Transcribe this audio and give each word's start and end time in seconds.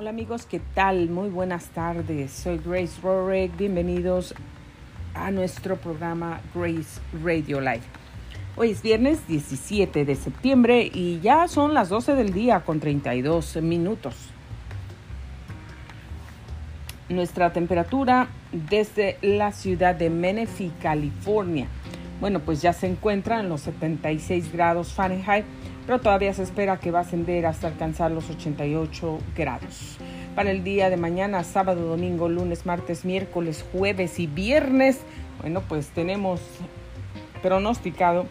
Hola 0.00 0.08
amigos, 0.08 0.46
¿qué 0.46 0.62
tal? 0.72 1.10
Muy 1.10 1.28
buenas 1.28 1.66
tardes. 1.66 2.32
Soy 2.32 2.58
Grace 2.64 2.98
Rorek. 3.02 3.54
Bienvenidos 3.58 4.34
a 5.12 5.30
nuestro 5.30 5.76
programa 5.76 6.40
Grace 6.54 7.02
Radio 7.22 7.60
Live. 7.60 7.82
Hoy 8.56 8.70
es 8.70 8.80
viernes 8.80 9.28
17 9.28 10.06
de 10.06 10.14
septiembre 10.16 10.90
y 10.90 11.20
ya 11.20 11.48
son 11.48 11.74
las 11.74 11.90
12 11.90 12.14
del 12.14 12.32
día 12.32 12.60
con 12.60 12.80
32 12.80 13.56
minutos. 13.56 14.14
Nuestra 17.10 17.52
temperatura 17.52 18.28
desde 18.52 19.18
la 19.20 19.52
ciudad 19.52 19.94
de 19.94 20.08
Menifee, 20.08 20.72
California. 20.80 21.66
Bueno, 22.22 22.40
pues 22.40 22.62
ya 22.62 22.72
se 22.72 22.86
encuentra 22.86 23.40
en 23.40 23.50
los 23.50 23.60
76 23.60 24.50
grados 24.50 24.94
Fahrenheit 24.94 25.44
pero 25.86 26.00
todavía 26.00 26.32
se 26.34 26.42
espera 26.42 26.78
que 26.78 26.90
va 26.90 27.00
a 27.00 27.02
ascender 27.02 27.46
hasta 27.46 27.68
alcanzar 27.68 28.10
los 28.10 28.30
88 28.30 29.18
grados. 29.36 29.98
Para 30.34 30.50
el 30.50 30.62
día 30.62 30.90
de 30.90 30.96
mañana, 30.96 31.42
sábado, 31.44 31.88
domingo, 31.88 32.28
lunes, 32.28 32.66
martes, 32.66 33.04
miércoles, 33.04 33.64
jueves 33.72 34.18
y 34.20 34.26
viernes, 34.26 35.00
bueno, 35.40 35.62
pues 35.68 35.88
tenemos 35.88 36.40
pronosticado 37.42 38.26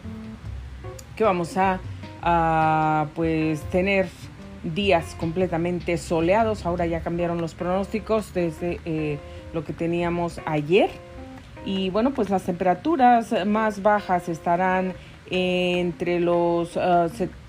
que 1.16 1.24
vamos 1.24 1.56
a, 1.56 1.80
pues 3.14 3.60
tener 3.70 4.08
días 4.62 5.16
completamente 5.18 5.98
soleados. 5.98 6.64
Ahora 6.66 6.86
ya 6.86 7.00
cambiaron 7.00 7.40
los 7.40 7.54
pronósticos 7.54 8.32
desde 8.32 8.80
eh, 8.84 9.18
lo 9.52 9.64
que 9.64 9.72
teníamos 9.72 10.40
ayer. 10.46 10.90
Y 11.64 11.90
bueno, 11.90 12.12
pues 12.12 12.30
las 12.30 12.44
temperaturas 12.44 13.46
más 13.46 13.82
bajas 13.82 14.28
estarán 14.28 14.94
entre 15.30 16.20
los 16.20 16.76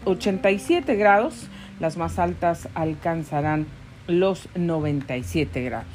87 0.05 0.91
ah, 0.91 0.95
grados, 0.95 1.47
las 1.79 1.97
más 1.97 2.19
altas 2.19 2.67
alcanzarán 2.75 3.67
los 4.07 4.49
97 4.55 5.63
grados. 5.63 5.87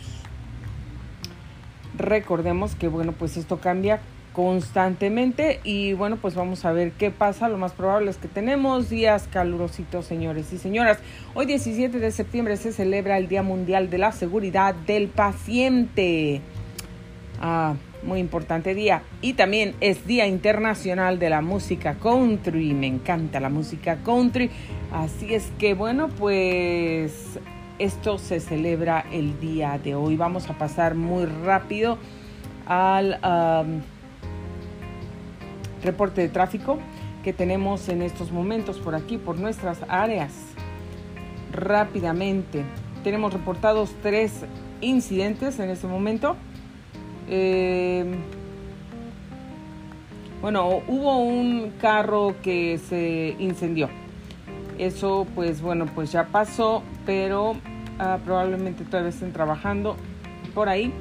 Recordemos 1.97 2.75
que 2.75 2.89
bueno, 2.89 3.13
pues 3.13 3.37
esto 3.37 3.59
cambia 3.59 4.01
constantemente 4.37 5.61
y 5.65 5.95
bueno, 5.95 6.19
pues 6.19 6.35
vamos 6.35 6.67
a 6.67 6.73
ver 6.73 6.93
qué 6.93 7.11
pasa. 7.11 7.49
Lo 7.49 7.57
más 7.57 7.73
probable 7.73 8.11
es 8.11 8.19
que 8.19 8.29
tenemos 8.29 8.91
días 8.91 9.29
calurositos, 9.33 10.05
señores 10.05 10.53
y 10.53 10.59
señoras. 10.59 10.99
Hoy 11.35 11.47
17 11.47 11.99
de 11.99 12.11
septiembre 12.11 12.59
se 12.59 12.73
celebra 12.73 13.17
el 13.17 13.29
Día 13.29 13.43
Mundial 13.43 13.89
de 13.89 13.97
la 13.97 14.13
Seguridad 14.13 14.75
del 14.75 15.09
Paciente. 15.09 16.43
Ah, 17.41 17.77
muy 18.03 18.21
importante 18.21 18.75
día. 18.75 19.03
Y 19.21 19.35
también 19.35 19.75
es 19.81 20.07
Día 20.07 20.27
Internacional 20.27 21.19
de 21.19 21.31
la 21.31 21.41
Música 21.41 21.95
Country. 21.95 22.75
Me 22.75 22.87
encanta 22.87 23.41
la 23.41 23.49
música 23.49 23.97
country. 24.05 24.51
Así 24.93 25.35
es 25.35 25.51
que 25.59 25.75
bueno, 25.75 26.09
pues 26.09 27.39
esto 27.79 28.19
se 28.19 28.41
celebra 28.41 29.05
el 29.13 29.39
día 29.41 29.79
de 29.83 29.95
hoy. 29.95 30.17
Vamos 30.17 30.49
a 30.49 30.59
pasar 30.59 30.95
muy 30.95 31.27
rápido 31.27 31.99
al 32.67 33.19
reporte 35.83 36.21
de 36.21 36.29
tráfico 36.29 36.79
que 37.23 37.33
tenemos 37.33 37.89
en 37.89 38.03
estos 38.03 38.31
momentos 38.31 38.79
por 38.79 38.95
aquí, 38.95 39.19
por 39.19 39.39
nuestras 39.39 39.79
áreas. 39.89 40.33
Rápidamente, 41.53 42.65
tenemos 43.03 43.33
reportados 43.33 43.95
tres 44.03 44.45
incidentes 44.81 45.59
en 45.59 45.71
este 45.71 45.87
momento. 45.87 46.37
Eh, 47.29 48.05
bueno, 50.41 50.83
hubo 50.87 51.19
un 51.19 51.73
carro 51.81 52.35
que 52.43 52.79
se 52.79 53.35
incendió. 53.39 53.89
Eso 54.79 55.27
pues 55.35 55.61
bueno, 55.61 55.87
pues 55.87 56.13
ya 56.13 56.27
pasó, 56.27 56.83
pero 57.05 57.57
ah, 57.99 58.19
probablemente 58.25 58.85
todavía 58.85 59.11
estén 59.11 59.33
trabajando 59.33 59.97
por 60.55 60.69
ahí. 60.69 60.93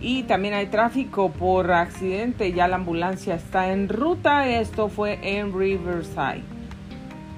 Y 0.00 0.22
también 0.24 0.54
hay 0.54 0.66
tráfico 0.66 1.30
por 1.30 1.72
accidente, 1.72 2.52
ya 2.52 2.68
la 2.68 2.76
ambulancia 2.76 3.34
está 3.34 3.72
en 3.72 3.88
ruta. 3.88 4.48
Esto 4.48 4.88
fue 4.88 5.18
en 5.22 5.56
Riverside. 5.56 6.42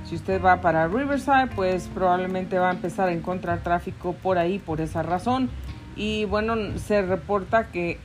Si 0.04 0.14
usted 0.14 0.42
va 0.42 0.60
para 0.60 0.88
Riverside, 0.88 1.48
pues 1.54 1.88
probablemente 1.94 2.58
va 2.58 2.70
a 2.70 2.72
empezar 2.72 3.08
a 3.08 3.12
encontrar 3.12 3.62
tráfico 3.62 4.12
por 4.12 4.38
ahí 4.38 4.58
por 4.58 4.80
esa 4.80 5.02
razón. 5.02 5.48
Y 5.96 6.24
bueno, 6.26 6.54
se 6.78 7.02
reporta 7.02 7.68
que 7.68 7.98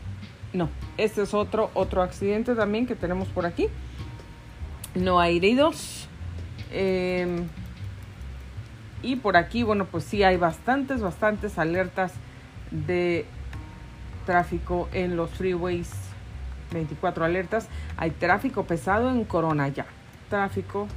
no, 0.56 0.70
este 0.98 1.24
es 1.24 1.34
otro, 1.34 1.72
otro 1.74 2.02
accidente 2.02 2.56
también 2.56 2.86
que 2.86 2.96
tenemos 2.96 3.28
por 3.30 3.46
aquí. 3.46 3.68
No 4.94 5.20
hay 5.20 5.38
heridos. 5.38 6.08
Em, 6.72 7.48
y 9.02 9.18
por 9.18 9.38
aquí, 9.38 9.64
bueno, 9.64 9.86
pues 9.86 10.04
sí 10.04 10.24
hay 10.24 10.38
bastantes, 10.38 11.02
bastantes 11.02 11.58
alertas 11.58 12.14
de 12.72 13.26
tráfico 14.26 14.90
en 14.94 15.16
los 15.16 15.30
freeways. 15.32 15.92
24 16.72 17.26
alertas. 17.26 17.68
Hay 17.98 18.12
tráfico 18.12 18.66
pesado 18.66 19.12
en 19.12 19.24
Corona 19.26 19.68
ya. 19.68 19.86
Tráfico 20.30 20.88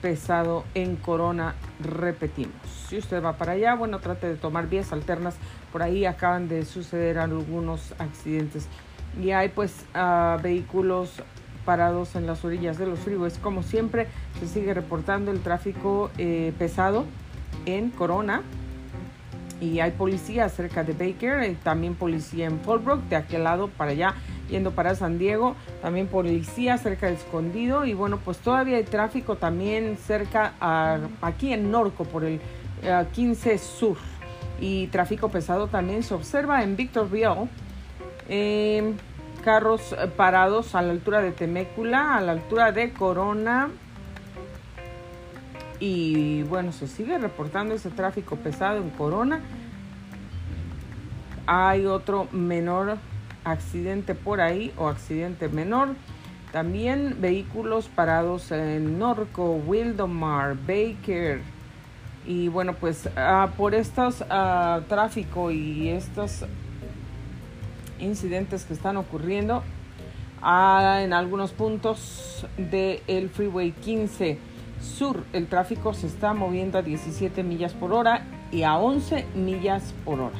pesado 0.00 0.64
en 0.74 0.96
Corona, 0.96 1.54
repetimos. 1.80 2.54
Si 2.88 2.98
usted 2.98 3.22
va 3.22 3.34
para 3.34 3.52
allá, 3.52 3.74
bueno, 3.74 4.00
trate 4.00 4.28
de 4.28 4.36
tomar 4.36 4.68
vías 4.68 4.92
alternas. 4.92 5.36
Por 5.70 5.82
ahí 5.82 6.04
acaban 6.04 6.48
de 6.48 6.64
suceder 6.64 7.18
algunos 7.18 7.94
accidentes 7.98 8.68
y 9.20 9.30
hay 9.30 9.48
pues 9.48 9.84
ah, 9.94 10.38
vehículos 10.42 11.22
parados 11.64 12.16
en 12.16 12.26
las 12.26 12.44
orillas 12.44 12.78
de 12.78 12.86
los 12.86 12.98
freeways. 13.00 13.38
Como 13.38 13.62
siempre, 13.62 14.08
se 14.40 14.48
sigue 14.48 14.74
reportando 14.74 15.30
el 15.30 15.40
tráfico 15.40 16.10
eh, 16.18 16.52
pesado 16.58 17.04
en 17.66 17.90
Corona. 17.90 18.42
Y 19.60 19.78
hay 19.78 19.92
policía 19.92 20.48
cerca 20.48 20.82
de 20.82 20.92
Baker, 20.92 21.48
y 21.48 21.54
también 21.54 21.94
policía 21.94 22.46
en 22.46 22.58
Fallbrook, 22.60 23.04
de 23.04 23.14
aquel 23.14 23.44
lado 23.44 23.68
para 23.68 23.92
allá, 23.92 24.14
yendo 24.50 24.72
para 24.72 24.96
San 24.96 25.18
Diego. 25.18 25.54
También 25.80 26.08
policía 26.08 26.78
cerca 26.78 27.06
de 27.06 27.14
Escondido. 27.14 27.84
Y 27.84 27.94
bueno, 27.94 28.18
pues 28.18 28.38
todavía 28.38 28.78
hay 28.78 28.82
tráfico 28.82 29.36
también 29.36 29.96
cerca, 30.04 30.54
aquí 31.20 31.52
en 31.52 31.70
Norco, 31.70 32.04
por 32.04 32.24
el 32.24 32.40
15 33.12 33.58
Sur. 33.58 33.98
Y 34.60 34.88
tráfico 34.88 35.28
pesado 35.28 35.68
también 35.68 36.02
se 36.02 36.14
observa 36.14 36.64
en 36.64 36.76
Victorville 36.76 37.48
Em, 38.28 38.96
carros 39.44 39.92
eh, 39.92 40.06
parados 40.16 40.74
a 40.74 40.82
la 40.82 40.92
altura 40.92 41.20
de 41.20 41.32
Temécula, 41.32 42.16
a 42.16 42.20
la 42.20 42.32
altura 42.32 42.72
de 42.72 42.92
Corona. 42.92 43.70
Y 45.80 46.44
bueno, 46.44 46.72
se 46.72 46.86
sigue 46.86 47.18
reportando 47.18 47.74
ese 47.74 47.90
tráfico 47.90 48.36
pesado 48.36 48.78
en 48.78 48.90
Corona. 48.90 49.40
Hay 51.46 51.86
otro 51.86 52.28
menor 52.30 52.98
accidente 53.44 54.14
por 54.14 54.40
ahí 54.40 54.72
o 54.76 54.88
accidente 54.88 55.48
menor. 55.48 55.88
También 56.52 57.16
vehículos 57.20 57.88
parados 57.88 58.52
en 58.52 58.98
Norco, 58.98 59.54
Wildomar, 59.66 60.54
Baker. 60.54 61.40
Y 62.26 62.48
bueno, 62.48 62.74
pues 62.74 63.08
ah, 63.16 63.48
por 63.56 63.74
estos 63.74 64.24
ah, 64.30 64.82
tráfico 64.88 65.50
y 65.50 65.88
estos 65.88 66.44
incidentes 68.02 68.64
que 68.64 68.74
están 68.74 68.96
ocurriendo 68.96 69.62
ah, 70.42 71.00
en 71.02 71.12
algunos 71.12 71.52
puntos 71.52 72.46
del 72.56 73.30
Freeway 73.30 73.72
15 73.72 74.38
Sur. 74.80 75.24
El 75.32 75.46
tráfico 75.46 75.94
se 75.94 76.08
está 76.08 76.34
moviendo 76.34 76.78
a 76.78 76.82
17 76.82 77.42
millas 77.44 77.72
por 77.72 77.92
hora 77.92 78.26
y 78.50 78.64
a 78.64 78.76
11 78.76 79.26
millas 79.34 79.94
por 80.04 80.20
hora. 80.20 80.38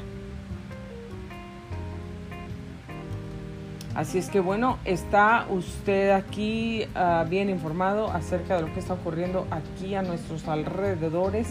Así 3.94 4.18
es 4.18 4.30
que 4.30 4.40
bueno, 4.40 4.78
está 4.84 5.46
usted 5.50 6.10
aquí 6.10 6.84
ah, 6.94 7.26
bien 7.28 7.50
informado 7.50 8.10
acerca 8.10 8.56
de 8.56 8.62
lo 8.62 8.72
que 8.72 8.80
está 8.80 8.94
ocurriendo 8.94 9.46
aquí 9.50 9.94
a 9.94 10.02
nuestros 10.02 10.48
alrededores 10.48 11.48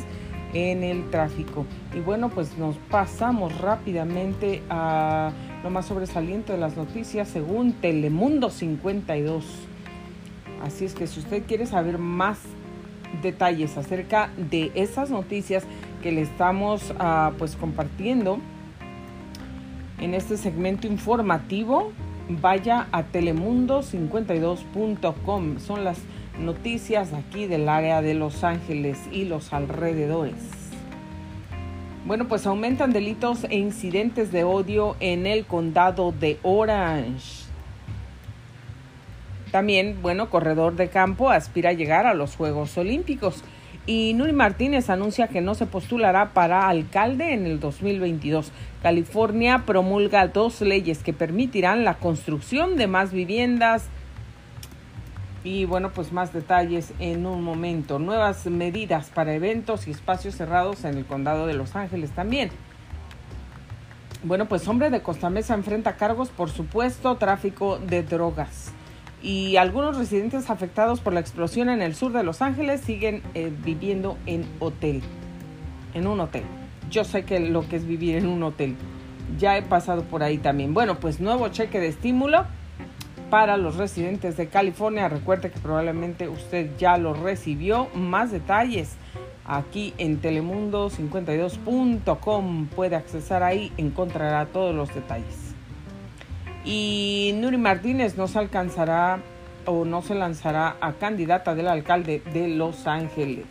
en 0.53 0.83
el 0.83 1.09
tráfico. 1.11 1.65
Y 1.93 1.99
bueno, 1.99 2.29
pues 2.29 2.57
nos 2.57 2.75
pasamos 2.89 3.57
rápidamente 3.59 4.63
a 4.69 5.31
lo 5.63 5.69
más 5.69 5.85
sobresaliente 5.85 6.53
de 6.53 6.59
las 6.59 6.75
noticias 6.75 7.27
según 7.27 7.73
Telemundo 7.73 8.49
52. 8.49 9.45
Así 10.63 10.85
es 10.85 10.93
que 10.93 11.07
si 11.07 11.19
usted 11.19 11.43
quiere 11.45 11.65
saber 11.65 11.97
más 11.97 12.39
detalles 13.21 13.77
acerca 13.77 14.29
de 14.37 14.71
esas 14.75 15.09
noticias 15.09 15.63
que 16.01 16.11
le 16.11 16.21
estamos 16.21 16.93
ah, 16.99 17.31
pues 17.37 17.55
compartiendo 17.55 18.39
en 19.99 20.13
este 20.13 20.37
segmento 20.37 20.87
informativo, 20.87 21.91
vaya 22.29 22.87
a 22.91 23.03
telemundo52.com. 23.03 25.59
Son 25.59 25.83
las 25.83 25.99
noticias 26.39 27.13
aquí 27.13 27.45
del 27.45 27.69
área 27.69 28.01
de 28.01 28.15
Los 28.15 28.43
Ángeles 28.43 28.97
y 29.11 29.25
los 29.25 29.53
alrededores. 29.53 30.60
Bueno, 32.03 32.27
pues 32.27 32.47
aumentan 32.47 32.93
delitos 32.93 33.43
e 33.43 33.57
incidentes 33.57 34.31
de 34.31 34.43
odio 34.43 34.95
en 34.99 35.27
el 35.27 35.45
condado 35.45 36.11
de 36.11 36.39
Orange. 36.41 37.45
También, 39.51 39.99
bueno, 40.01 40.31
corredor 40.31 40.75
de 40.75 40.89
campo 40.89 41.29
aspira 41.29 41.69
a 41.69 41.73
llegar 41.73 42.07
a 42.07 42.15
los 42.15 42.35
Juegos 42.35 42.75
Olímpicos. 42.75 43.43
Y 43.85 44.13
Nuri 44.15 44.33
Martínez 44.33 44.89
anuncia 44.89 45.27
que 45.27 45.41
no 45.41 45.53
se 45.53 45.67
postulará 45.67 46.33
para 46.33 46.67
alcalde 46.69 47.33
en 47.33 47.45
el 47.45 47.59
2022. 47.59 48.51
California 48.81 49.63
promulga 49.67 50.27
dos 50.27 50.61
leyes 50.61 51.03
que 51.03 51.13
permitirán 51.13 51.83
la 51.83 51.95
construcción 51.95 52.77
de 52.77 52.87
más 52.87 53.11
viviendas. 53.13 53.89
Y 55.43 55.65
bueno, 55.65 55.91
pues 55.91 56.11
más 56.11 56.33
detalles 56.33 56.93
en 56.99 57.25
un 57.25 57.43
momento. 57.43 57.97
Nuevas 57.97 58.45
medidas 58.45 59.09
para 59.09 59.33
eventos 59.33 59.87
y 59.87 59.91
espacios 59.91 60.35
cerrados 60.35 60.83
en 60.83 60.97
el 60.97 61.05
condado 61.05 61.47
de 61.47 61.55
Los 61.55 61.75
Ángeles 61.75 62.11
también. 62.11 62.51
Bueno, 64.23 64.47
pues 64.47 64.67
hombre 64.67 64.91
de 64.91 65.01
Costa 65.01 65.31
Mesa 65.31 65.55
enfrenta 65.55 65.95
cargos 65.95 66.29
por 66.29 66.51
supuesto 66.51 67.15
tráfico 67.15 67.79
de 67.79 68.03
drogas 68.03 68.71
y 69.23 69.55
algunos 69.57 69.97
residentes 69.97 70.49
afectados 70.49 70.99
por 70.99 71.13
la 71.13 71.19
explosión 71.19 71.69
en 71.69 71.81
el 71.81 71.95
sur 71.95 72.11
de 72.11 72.23
Los 72.23 72.41
Ángeles 72.41 72.81
siguen 72.81 73.23
eh, 73.33 73.51
viviendo 73.63 74.17
en 74.27 74.45
hotel, 74.59 75.01
en 75.95 76.05
un 76.05 76.19
hotel. 76.19 76.43
Yo 76.89 77.03
sé 77.03 77.23
que 77.23 77.39
lo 77.39 77.67
que 77.67 77.77
es 77.77 77.85
vivir 77.85 78.15
en 78.15 78.27
un 78.27 78.43
hotel. 78.43 78.75
Ya 79.39 79.57
he 79.57 79.61
pasado 79.61 80.03
por 80.03 80.23
ahí 80.23 80.37
también. 80.37 80.73
Bueno, 80.73 80.99
pues 80.99 81.19
nuevo 81.19 81.47
cheque 81.49 81.79
de 81.79 81.87
estímulo 81.87 82.45
para 83.31 83.57
los 83.57 83.77
residentes 83.77 84.37
de 84.37 84.47
California. 84.47 85.09
Recuerde 85.09 85.49
que 85.49 85.59
probablemente 85.59 86.29
usted 86.29 86.69
ya 86.77 86.99
lo 86.99 87.15
recibió. 87.15 87.87
Más 87.95 88.31
detalles 88.31 88.91
aquí 89.45 89.95
en 89.97 90.21
telemundo52.com. 90.21 92.67
Puede 92.67 92.95
accesar 92.95 93.41
ahí, 93.41 93.71
encontrará 93.77 94.45
todos 94.45 94.75
los 94.75 94.93
detalles 94.93 95.51
y 96.63 97.31
Nuri 97.35 97.57
Martínez 97.57 98.17
no 98.17 98.27
se 98.27 98.39
alcanzará 98.39 99.19
o 99.65 99.85
no 99.85 100.01
se 100.01 100.15
lanzará 100.15 100.77
a 100.81 100.93
candidata 100.93 101.55
del 101.55 101.67
alcalde 101.67 102.21
de 102.33 102.47
Los 102.47 102.87
Ángeles. 102.87 103.45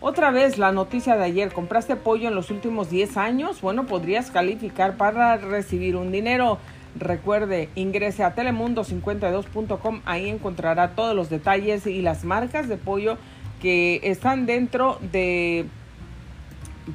Otra 0.00 0.30
vez 0.30 0.56
la 0.56 0.72
noticia 0.72 1.16
de 1.16 1.24
ayer, 1.24 1.52
¿compraste 1.52 1.94
pollo 1.94 2.28
en 2.28 2.34
los 2.34 2.50
últimos 2.50 2.88
10 2.88 3.18
años? 3.18 3.60
Bueno, 3.60 3.86
podrías 3.86 4.30
calificar 4.30 4.96
para 4.96 5.36
recibir 5.36 5.94
un 5.94 6.10
dinero. 6.10 6.58
Recuerde, 6.96 7.68
ingrese 7.76 8.24
a 8.24 8.34
telemundo52.com, 8.34 10.00
ahí 10.06 10.28
encontrará 10.28 10.90
todos 10.90 11.14
los 11.14 11.30
detalles 11.30 11.86
y 11.86 12.02
las 12.02 12.24
marcas 12.24 12.68
de 12.68 12.76
pollo 12.76 13.16
que 13.60 14.00
están 14.02 14.46
dentro 14.46 14.98
de 15.12 15.66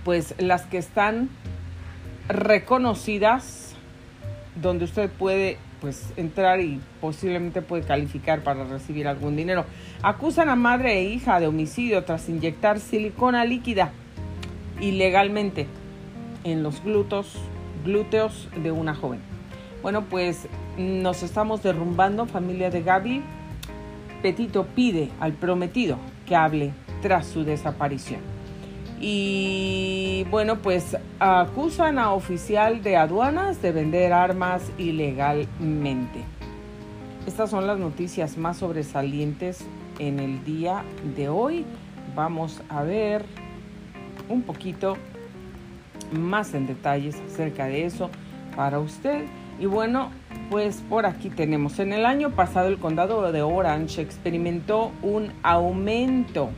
pues 0.03 0.35
las 0.37 0.63
que 0.63 0.77
están 0.77 1.29
reconocidas 2.27 3.73
donde 4.61 4.85
usted 4.85 5.09
puede 5.09 5.57
pues 5.79 6.13
entrar 6.17 6.59
y 6.61 6.81
posiblemente 6.99 7.61
puede 7.61 7.83
calificar 7.83 8.43
para 8.43 8.63
recibir 8.63 9.07
algún 9.07 9.35
dinero. 9.35 9.65
Acusan 10.01 10.49
a 10.49 10.55
madre 10.55 10.97
e 10.97 11.03
hija 11.03 11.39
de 11.39 11.47
homicidio 11.47 12.03
tras 12.03 12.27
inyectar 12.27 12.79
silicona 12.79 13.45
líquida 13.45 13.91
ilegalmente 14.81 15.67
en 16.43 16.63
los 16.63 16.83
glúteos, 16.83 17.37
glúteos 17.85 18.49
de 18.55 18.71
una 18.71 18.95
joven. 18.95 19.34
Bueno, 19.85 20.05
pues 20.09 20.47
nos 20.79 21.21
estamos 21.21 21.61
derrumbando, 21.61 22.25
familia 22.25 22.71
de 22.71 22.81
Gaby. 22.81 23.21
Petito 24.23 24.65
pide 24.65 25.11
al 25.19 25.33
prometido 25.33 25.99
que 26.25 26.35
hable 26.35 26.73
tras 27.03 27.27
su 27.27 27.43
desaparición. 27.43 28.19
Y 28.99 30.25
bueno, 30.31 30.55
pues 30.55 30.97
acusan 31.19 31.99
a 31.99 32.13
oficial 32.13 32.81
de 32.81 32.97
aduanas 32.97 33.61
de 33.61 33.73
vender 33.73 34.11
armas 34.11 34.63
ilegalmente. 34.79 36.23
Estas 37.27 37.51
son 37.51 37.67
las 37.67 37.77
noticias 37.77 38.39
más 38.39 38.57
sobresalientes 38.57 39.63
en 39.99 40.19
el 40.19 40.43
día 40.43 40.83
de 41.15 41.29
hoy. 41.29 41.63
Vamos 42.15 42.63
a 42.69 42.81
ver 42.81 43.23
un 44.29 44.41
poquito 44.41 44.97
más 46.11 46.55
en 46.55 46.65
detalles 46.65 47.21
acerca 47.31 47.67
de 47.67 47.85
eso 47.85 48.09
para 48.55 48.79
usted. 48.79 49.25
Y 49.59 49.67
bueno, 49.67 50.11
pues 50.49 50.83
por 50.89 51.05
aquí 51.05 51.29
tenemos. 51.29 51.79
En 51.79 51.93
el 51.93 52.05
año 52.05 52.31
pasado 52.31 52.67
el 52.67 52.77
condado 52.77 53.31
de 53.31 53.41
Orange 53.41 54.01
experimentó 54.01 54.91
un 55.01 55.31
aumento 55.43 56.49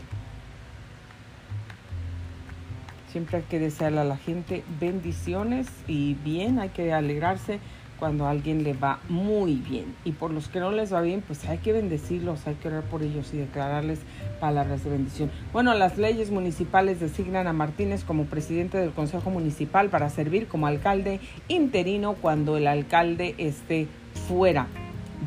Siempre 3.12 3.38
hay 3.38 3.44
que 3.44 3.60
desearle 3.60 4.02
a 4.02 4.04
la 4.04 4.18
gente 4.18 4.64
bendiciones 4.80 5.68
y 5.88 6.16
bien, 6.16 6.60
hay 6.60 6.70
que 6.70 6.92
alegrarse 6.92 7.60
cuando 7.98 8.26
a 8.26 8.32
alguien 8.32 8.64
le 8.64 8.74
va 8.74 9.00
muy 9.08 9.56
bien. 9.56 9.96
Y 10.04 10.12
por 10.12 10.32
los 10.32 10.50
que 10.50 10.60
no 10.60 10.72
les 10.72 10.94
va 10.94 11.02
bien, 11.02 11.24
pues 11.26 11.48
hay 11.48 11.60
que 11.60 11.72
bendecirlos, 11.72 12.46
hay 12.46 12.56
que 12.56 12.68
orar 12.68 12.84
por 12.84 13.04
ellos 13.04 13.34
y 13.34 13.38
declararles 13.38 14.00
palabras 14.42 14.84
de 14.84 14.90
bendición. 14.90 15.32
Bueno, 15.54 15.74
las 15.76 15.98
leyes 15.98 16.30
municipales 16.30 17.00
designan 17.00 17.48
a 17.48 17.54
Martínez 17.54 18.04
como 18.04 18.26
presidente 18.26 18.78
del 18.78 18.92
Consejo 18.92 19.30
Municipal 19.30 19.90
para 19.90 20.10
servir 20.10 20.48
como 20.48 20.68
alcalde 20.68 21.22
interino 21.48 22.16
cuando 22.16 22.58
el 22.58 22.68
alcalde 22.68 23.36
esté 23.38 23.88
fuera 24.28 24.68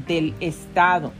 del 0.07 0.35
estado 0.41 1.13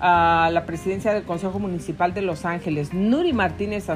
a 0.00 0.50
la 0.52 0.66
presidencia 0.66 1.12
del 1.12 1.24
Consejo 1.24 1.58
Municipal 1.58 2.12
de 2.14 2.22
Los 2.22 2.44
Ángeles, 2.44 2.92
Nuri 2.92 3.32
Martínez 3.32 3.86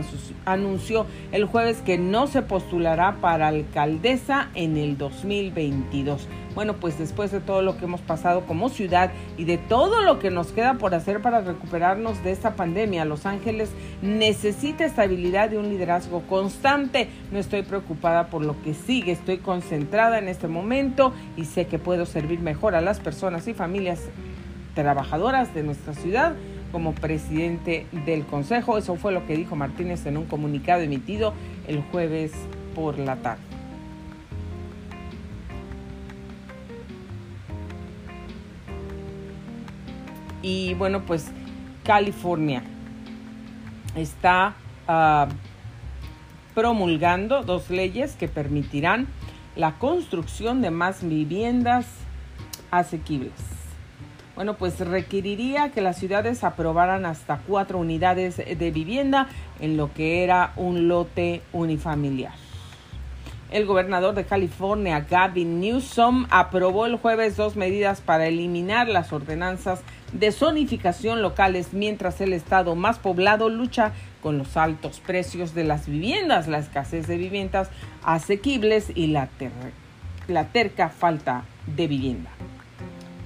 anunció 0.45 1.07
el 1.33 1.45
jueves 1.45 1.83
que 1.83 1.99
no 1.99 2.27
se 2.27 2.43
postulará 2.43 3.17
para 3.21 3.49
alcaldesa 3.49 4.49
en 4.55 4.77
el 4.77 4.97
2022. 4.97 6.29
Bueno, 6.55 6.75
pues 6.75 6.99
después 6.99 7.31
de 7.31 7.41
todo 7.41 7.63
lo 7.63 7.77
que 7.77 7.85
hemos 7.85 8.01
pasado 8.01 8.45
como 8.45 8.71
ciudad 8.71 9.13
y 9.39 9.45
de 9.45 9.57
todo 9.57 10.03
lo 10.03 10.19
que 10.19 10.31
nos 10.31 10.49
queda 10.49 10.75
por 10.75 10.95
hacer 10.95 11.23
para 11.23 11.43
recuperarnos 11.43 12.25
de 12.25 12.33
esta 12.33 12.57
pandemia, 12.57 13.05
Los 13.05 13.25
Ángeles 13.25 13.71
necesita 14.03 14.85
estabilidad 14.85 15.53
y 15.53 15.57
un 15.57 15.69
liderazgo 15.69 16.23
constante. 16.23 17.09
No 17.31 17.39
estoy 17.39 17.63
preocupada 17.63 18.27
por 18.29 18.45
lo 18.45 18.61
que 18.63 18.75
sigue, 18.75 19.13
estoy 19.13 19.39
concentrada 19.39 20.19
en 20.19 20.29
este 20.29 20.49
momento 20.49 21.13
y 21.37 21.45
sé 21.45 21.67
que 21.67 21.79
puedo 21.79 22.05
servir 22.05 22.41
mejor 22.41 22.75
a 22.75 22.81
las 22.81 22.99
personas 22.99 23.47
y 23.47 23.55
familias 23.55 24.09
trabajadoras 24.75 25.55
de 25.55 25.63
nuestra 25.63 25.95
ciudad 25.95 26.35
como 26.73 26.95
presidente 26.95 27.87
del 28.07 28.25
Consejo. 28.25 28.79
Eso 28.79 28.97
fue 28.97 29.13
lo 29.13 29.27
que 29.27 29.37
dijo 29.37 29.57
Martínez 29.57 30.07
en 30.07 30.17
un 30.17 30.27
comunicado 30.27 30.83
emitido 30.83 31.35
el 31.67 31.83
jueves 31.83 32.33
por 32.75 32.99
la 32.99 33.17
tarde. 33.17 33.43
Y 40.43 40.75
bueno, 40.75 41.03
pues 41.03 41.31
California 41.85 42.63
está 43.95 44.55
ah, 44.89 45.29
promulgando 46.55 47.43
dos 47.43 47.71
leyes 47.71 48.17
que 48.17 48.29
permitirán 48.29 49.07
la 49.57 49.79
construcción 49.79 50.63
de 50.63 50.71
más 50.71 51.07
viviendas 51.07 51.87
asequibles. 52.71 53.50
Bueno, 54.41 54.55
pues 54.55 54.81
requeriría 54.81 55.71
que 55.71 55.83
las 55.83 55.99
ciudades 55.99 56.45
aprobaran 56.45 57.05
hasta 57.05 57.43
cuatro 57.47 57.77
unidades 57.77 58.39
de 58.39 58.71
vivienda 58.71 59.29
en 59.61 59.77
lo 59.77 59.93
que 59.93 60.25
era 60.25 60.55
un 60.57 60.89
lote 60.89 61.43
unifamiliar. 61.53 62.33
El 63.51 63.67
gobernador 63.67 64.15
de 64.15 64.25
California, 64.25 65.01
Gavin 65.01 65.61
Newsom, 65.61 66.25
aprobó 66.31 66.87
el 66.87 66.97
jueves 66.97 67.37
dos 67.37 67.55
medidas 67.55 68.01
para 68.01 68.29
eliminar 68.29 68.89
las 68.89 69.13
ordenanzas 69.13 69.83
de 70.15 70.33
zonificación 70.33 71.21
locales 71.21 71.75
mientras 71.75 72.23
el 72.23 72.33
estado 72.33 72.75
más 72.77 72.99
poblado 72.99 73.51
lucha 73.51 73.93
con 74.23 74.39
los 74.39 74.57
altos 74.57 75.01
precios 75.01 75.55
de 75.55 75.65
las 75.65 75.87
viviendas, 75.87 76.49
la 76.49 76.61
escasez 76.61 77.07
de 77.07 77.19
viviendas 77.19 77.69
asequibles 78.03 78.91
y 78.95 79.09
la, 79.09 79.29
la 80.29 80.45
terca 80.47 80.89
falta 80.89 81.45
de 81.67 81.87
vivienda. 81.87 82.31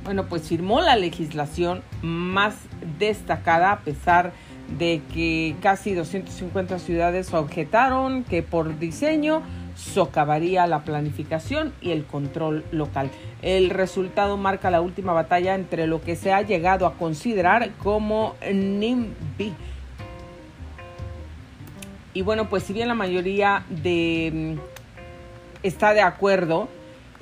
Bueno, 0.05 0.27
pues 0.27 0.43
firmó 0.43 0.83
la 0.83 0.97
legislación 0.97 1.83
más 2.03 2.57
destacada 2.99 3.73
a 3.73 3.81
pesar 3.81 4.33
de 4.79 5.01
que 5.13 5.57
casi 5.63 5.95
250 5.95 6.79
ciudades 6.79 7.33
objetaron 7.33 8.23
que 8.25 8.43
por 8.43 8.79
diseño 8.79 9.43
socavaría 9.75 10.67
la 10.67 10.85
planificación 10.85 11.73
y 11.81 11.91
el 11.91 12.05
control 12.05 12.65
local. 12.71 13.11
El 13.43 13.71
resultado 13.71 14.37
marca 14.37 14.71
la 14.71 14.81
última 14.81 15.13
batalla 15.13 15.55
entre 15.55 15.87
lo 15.87 16.01
que 16.03 16.17
se 16.17 16.33
ha 16.33 16.43
llegado 16.43 16.87
a 16.87 16.95
considerar 16.95 17.71
como 17.83 18.35
NIMBY. 18.43 19.55
Y 22.13 22.23
bueno, 22.23 22.49
pues 22.49 22.63
si 22.63 22.73
bien 22.73 22.89
la 22.89 22.95
mayoría 22.95 23.65
de, 23.69 24.57
mm, 24.57 25.67
está 25.67 25.95
de 25.95 26.03
acuerdo 26.03 26.69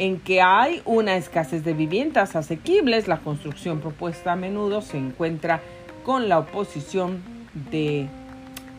en 0.03 0.19
que 0.19 0.43
hay 0.43 0.83
una 0.85 1.15
escasez 1.15 1.63
de 1.63 1.75
viviendas 1.75 2.35
asequibles, 2.35 3.07
la 3.07 3.19
construcción 3.19 3.79
propuesta 3.79 4.33
a 4.33 4.37
menudo 4.37 4.83
se 4.83 4.99
encuentra 4.99 5.61
con 6.03 6.29
la 6.29 6.41
oposición 6.41 7.23
de 7.71 8.09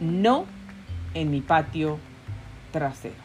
no 0.01 0.43
en 1.13 1.31
mi 1.31 1.39
patio 1.39 1.97
trasero. 2.73 3.15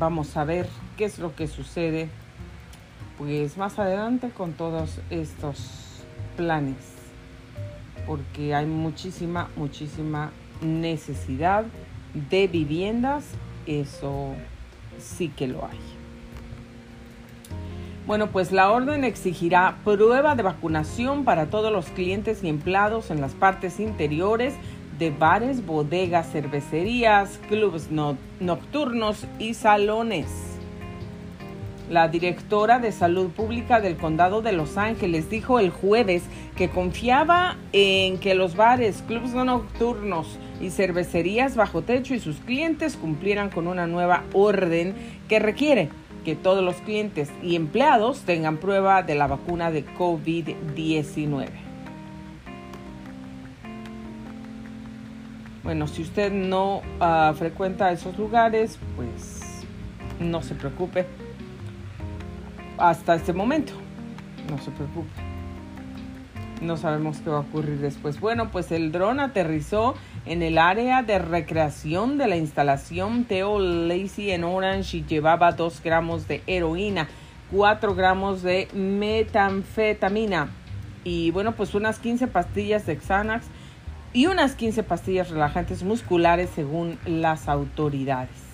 Vamos 0.00 0.36
a 0.36 0.42
ver 0.42 0.68
qué 0.96 1.04
es 1.04 1.20
lo 1.20 1.36
que 1.36 1.46
sucede 1.46 2.08
pues 3.18 3.56
más 3.56 3.78
adelante 3.78 4.30
con 4.30 4.54
todos 4.54 4.98
estos 5.10 6.02
planes 6.36 6.74
porque 8.04 8.52
hay 8.52 8.66
muchísima 8.66 9.48
muchísima 9.54 10.32
necesidad 10.60 11.66
de 12.14 12.46
viviendas 12.48 13.24
eso 13.66 14.34
sí 14.98 15.28
que 15.28 15.46
lo 15.46 15.64
hay 15.64 15.78
bueno, 18.04 18.30
pues 18.30 18.50
la 18.50 18.72
orden 18.72 19.04
exigirá 19.04 19.76
prueba 19.84 20.34
de 20.34 20.42
vacunación 20.42 21.24
para 21.24 21.46
todos 21.46 21.70
los 21.70 21.86
clientes 21.86 22.42
y 22.42 22.48
empleados 22.48 23.12
en 23.12 23.20
las 23.20 23.32
partes 23.32 23.78
interiores 23.78 24.54
de 24.98 25.10
bares, 25.10 25.64
bodegas, 25.64 26.30
cervecerías, 26.32 27.38
clubes 27.48 27.90
nocturnos 28.40 29.26
y 29.38 29.54
salones. 29.54 30.26
La 31.88 32.08
directora 32.08 32.80
de 32.80 32.90
Salud 32.90 33.30
Pública 33.30 33.80
del 33.80 33.96
Condado 33.96 34.42
de 34.42 34.52
Los 34.52 34.78
Ángeles 34.78 35.30
dijo 35.30 35.60
el 35.60 35.70
jueves 35.70 36.24
que 36.56 36.70
confiaba 36.70 37.56
en 37.72 38.18
que 38.18 38.34
los 38.34 38.56
bares, 38.56 39.04
clubes 39.06 39.32
nocturnos 39.32 40.38
y 40.62 40.70
cervecerías 40.70 41.56
bajo 41.56 41.82
techo 41.82 42.14
y 42.14 42.20
sus 42.20 42.36
clientes 42.36 42.96
cumplieran 42.96 43.50
con 43.50 43.66
una 43.66 43.86
nueva 43.86 44.22
orden 44.32 44.94
que 45.28 45.40
requiere 45.40 45.90
que 46.24 46.36
todos 46.36 46.64
los 46.64 46.76
clientes 46.76 47.30
y 47.42 47.56
empleados 47.56 48.20
tengan 48.20 48.58
prueba 48.58 49.02
de 49.02 49.16
la 49.16 49.26
vacuna 49.26 49.70
de 49.70 49.84
COVID-19. 49.84 51.48
Bueno, 55.64 55.86
si 55.86 56.02
usted 56.02 56.32
no 56.32 56.82
uh, 57.00 57.34
frecuenta 57.34 57.92
esos 57.92 58.16
lugares, 58.18 58.78
pues 58.96 59.64
no 60.18 60.42
se 60.42 60.54
preocupe. 60.54 61.06
Hasta 62.78 63.14
este 63.14 63.32
momento, 63.32 63.72
no 64.50 64.58
se 64.58 64.70
preocupe. 64.70 65.21
No 66.62 66.76
sabemos 66.76 67.18
qué 67.18 67.28
va 67.28 67.38
a 67.38 67.40
ocurrir 67.40 67.80
después. 67.80 68.20
Bueno, 68.20 68.52
pues 68.52 68.70
el 68.70 68.92
dron 68.92 69.18
aterrizó 69.18 69.96
en 70.26 70.44
el 70.44 70.58
área 70.58 71.02
de 71.02 71.18
recreación 71.18 72.18
de 72.18 72.28
la 72.28 72.36
instalación 72.36 73.24
Theo 73.24 73.58
Lacey 73.58 74.30
en 74.30 74.44
Orange 74.44 74.98
y 74.98 75.04
llevaba 75.04 75.50
2 75.50 75.82
gramos 75.82 76.28
de 76.28 76.40
heroína, 76.46 77.08
4 77.50 77.96
gramos 77.96 78.42
de 78.42 78.68
metanfetamina 78.74 80.50
y 81.02 81.32
bueno, 81.32 81.56
pues 81.56 81.74
unas 81.74 81.98
15 81.98 82.28
pastillas 82.28 82.86
de 82.86 82.96
Xanax 82.96 83.46
y 84.12 84.26
unas 84.26 84.54
15 84.54 84.84
pastillas 84.84 85.30
relajantes 85.30 85.82
musculares 85.82 86.48
según 86.54 86.96
las 87.04 87.48
autoridades. 87.48 88.51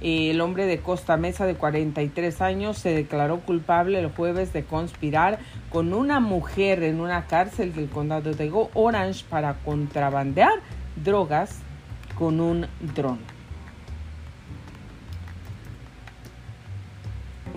El 0.00 0.40
hombre 0.40 0.66
de 0.66 0.78
Costa 0.78 1.16
Mesa 1.16 1.44
de 1.44 1.54
43 1.54 2.40
años 2.40 2.78
se 2.78 2.90
declaró 2.90 3.40
culpable 3.40 3.98
el 3.98 4.08
jueves 4.08 4.52
de 4.52 4.64
conspirar 4.64 5.40
con 5.70 5.92
una 5.92 6.20
mujer 6.20 6.84
en 6.84 7.00
una 7.00 7.26
cárcel 7.26 7.74
del 7.74 7.88
condado 7.88 8.32
de 8.32 8.52
Orange 8.74 9.24
para 9.28 9.54
contrabandear 9.54 10.60
drogas 10.96 11.58
con 12.16 12.40
un 12.40 12.66
dron. 12.94 13.37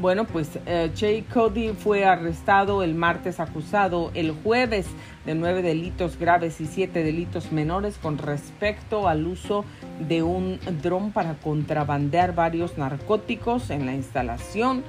Bueno, 0.01 0.25
pues 0.25 0.58
eh, 0.65 1.25
Cody 1.31 1.74
fue 1.74 2.05
arrestado 2.05 2.81
el 2.81 2.96
martes 2.96 3.39
acusado 3.39 4.10
el 4.15 4.31
jueves 4.31 4.88
de 5.27 5.36
nueve 5.36 5.62
delitos 5.62 6.17
graves 6.17 6.60
y 6.60 6.65
siete 6.65 7.03
delitos 7.03 7.51
menores 7.51 8.00
con 8.00 8.17
respecto 8.17 9.08
al 9.08 9.27
uso 9.27 9.63
de 10.08 10.24
un 10.24 10.60
dron 10.81 11.12
para 11.12 11.36
contrabandear 11.36 12.34
varios 12.34 12.79
narcóticos 12.79 13.70
en 13.70 13.86
la 13.86 13.93
instalación 13.93 14.84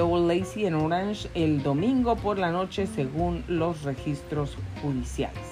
Old 0.00 0.28
Lacey 0.28 0.64
en 0.64 0.74
Orange 0.74 1.28
el 1.34 1.64
domingo 1.64 2.14
por 2.14 2.38
la 2.38 2.52
noche 2.52 2.86
según 2.86 3.44
los 3.48 3.82
registros 3.82 4.56
judiciales. 4.80 5.51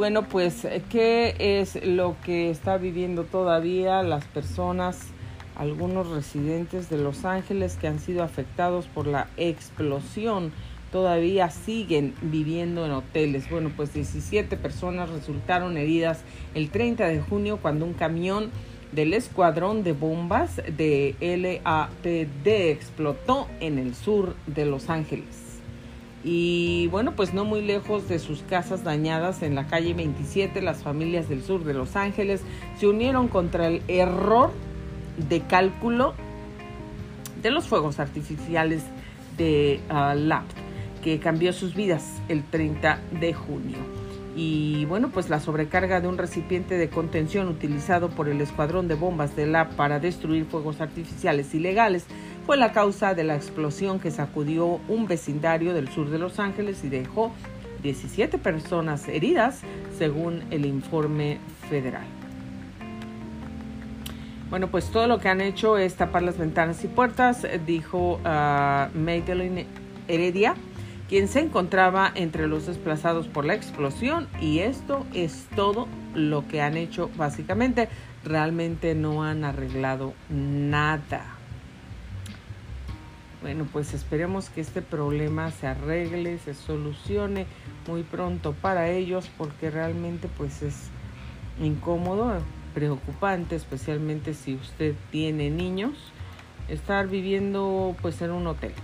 Bueno, 0.00 0.26
pues, 0.26 0.66
¿qué 0.88 1.34
es 1.38 1.84
lo 1.84 2.16
que 2.24 2.48
está 2.48 2.78
viviendo 2.78 3.24
todavía 3.24 4.02
las 4.02 4.24
personas, 4.24 4.98
algunos 5.56 6.08
residentes 6.08 6.88
de 6.88 6.96
Los 6.96 7.26
Ángeles 7.26 7.76
que 7.78 7.86
han 7.86 7.98
sido 7.98 8.22
afectados 8.22 8.86
por 8.86 9.06
la 9.06 9.28
explosión? 9.36 10.52
Todavía 10.90 11.50
siguen 11.50 12.14
viviendo 12.22 12.86
en 12.86 12.92
hoteles. 12.92 13.50
Bueno, 13.50 13.70
pues 13.76 13.92
17 13.92 14.56
personas 14.56 15.10
resultaron 15.10 15.76
heridas 15.76 16.20
el 16.54 16.70
30 16.70 17.06
de 17.06 17.20
junio 17.20 17.58
cuando 17.60 17.84
un 17.84 17.92
camión 17.92 18.50
del 18.92 19.12
escuadrón 19.12 19.84
de 19.84 19.92
bombas 19.92 20.62
de 20.78 21.14
LAPD 21.20 22.46
explotó 22.70 23.48
en 23.60 23.78
el 23.78 23.94
sur 23.94 24.34
de 24.46 24.64
Los 24.64 24.88
Ángeles. 24.88 25.49
Y 26.22 26.88
bueno, 26.88 27.12
pues 27.16 27.32
no 27.32 27.44
muy 27.44 27.62
lejos 27.62 28.08
de 28.08 28.18
sus 28.18 28.42
casas 28.42 28.84
dañadas 28.84 29.42
en 29.42 29.54
la 29.54 29.66
calle 29.66 29.94
27, 29.94 30.60
las 30.60 30.82
familias 30.82 31.28
del 31.28 31.42
sur 31.42 31.64
de 31.64 31.72
Los 31.72 31.96
Ángeles 31.96 32.42
se 32.78 32.86
unieron 32.86 33.28
contra 33.28 33.68
el 33.68 33.82
error 33.88 34.52
de 35.28 35.40
cálculo 35.40 36.14
de 37.42 37.50
los 37.50 37.68
fuegos 37.68 38.00
artificiales 38.00 38.82
de 39.38 39.80
uh, 39.90 41.02
que 41.02 41.18
cambió 41.18 41.54
sus 41.54 41.74
vidas 41.74 42.04
el 42.28 42.44
30 42.44 43.00
de 43.18 43.32
junio. 43.32 43.78
Y 44.36 44.84
bueno, 44.84 45.10
pues 45.10 45.28
la 45.28 45.40
sobrecarga 45.40 46.00
de 46.00 46.08
un 46.08 46.16
recipiente 46.16 46.78
de 46.78 46.88
contención 46.88 47.48
utilizado 47.48 48.10
por 48.10 48.28
el 48.28 48.40
escuadrón 48.40 48.86
de 48.86 48.94
bombas 48.94 49.34
de 49.34 49.46
LAP 49.46 49.72
para 49.74 49.98
destruir 49.98 50.44
fuegos 50.44 50.80
artificiales 50.80 51.52
ilegales 51.54 52.04
fue 52.50 52.56
la 52.56 52.72
causa 52.72 53.14
de 53.14 53.22
la 53.22 53.36
explosión 53.36 54.00
que 54.00 54.10
sacudió 54.10 54.80
un 54.88 55.06
vecindario 55.06 55.72
del 55.72 55.88
sur 55.88 56.10
de 56.10 56.18
Los 56.18 56.40
Ángeles 56.40 56.82
y 56.82 56.88
dejó 56.88 57.30
17 57.84 58.38
personas 58.38 59.06
heridas, 59.06 59.60
según 59.96 60.42
el 60.50 60.66
informe 60.66 61.38
federal. 61.68 62.02
Bueno, 64.50 64.66
pues 64.66 64.90
todo 64.90 65.06
lo 65.06 65.20
que 65.20 65.28
han 65.28 65.40
hecho 65.40 65.78
es 65.78 65.94
tapar 65.94 66.24
las 66.24 66.38
ventanas 66.38 66.82
y 66.82 66.88
puertas, 66.88 67.46
dijo 67.64 68.18
uh, 68.24 68.98
Heredia, 70.08 70.56
quien 71.08 71.28
se 71.28 71.38
encontraba 71.38 72.10
entre 72.16 72.48
los 72.48 72.66
desplazados 72.66 73.28
por 73.28 73.44
la 73.44 73.54
explosión 73.54 74.26
y 74.40 74.58
esto 74.58 75.06
es 75.14 75.46
todo 75.54 75.86
lo 76.16 76.48
que 76.48 76.62
han 76.62 76.76
hecho 76.76 77.12
básicamente. 77.16 77.88
Realmente 78.24 78.96
no 78.96 79.22
han 79.22 79.44
arreglado 79.44 80.14
nada. 80.28 81.39
Bueno, 83.42 83.66
pues 83.72 83.94
esperemos 83.94 84.50
que 84.50 84.60
este 84.60 84.82
problema 84.82 85.50
se 85.50 85.66
arregle, 85.66 86.36
se 86.38 86.52
solucione 86.52 87.46
muy 87.88 88.02
pronto 88.02 88.52
para 88.52 88.90
ellos 88.90 89.30
porque 89.38 89.70
realmente 89.70 90.28
pues 90.36 90.62
es 90.62 90.90
incómodo, 91.58 92.42
preocupante, 92.74 93.56
especialmente 93.56 94.34
si 94.34 94.56
usted 94.56 94.94
tiene 95.10 95.48
niños, 95.48 95.94
estar 96.68 97.08
viviendo 97.08 97.96
pues 98.02 98.20
en 98.20 98.32
un 98.32 98.46
hotel. 98.46 98.74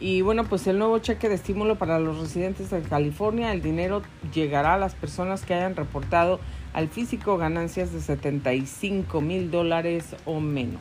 Y 0.00 0.22
bueno, 0.22 0.44
pues 0.44 0.66
el 0.66 0.78
nuevo 0.78 0.98
cheque 0.98 1.28
de 1.28 1.36
estímulo 1.36 1.76
para 1.76 2.00
los 2.00 2.18
residentes 2.18 2.70
de 2.70 2.80
California, 2.80 3.52
el 3.52 3.62
dinero 3.62 4.02
llegará 4.34 4.74
a 4.74 4.78
las 4.78 4.94
personas 4.94 5.44
que 5.44 5.54
hayan 5.54 5.76
reportado 5.76 6.40
al 6.72 6.88
físico 6.88 7.36
ganancias 7.36 7.92
de 7.92 8.00
75 8.00 9.20
mil 9.20 9.50
dólares 9.50 10.16
o 10.24 10.40
menos. 10.40 10.80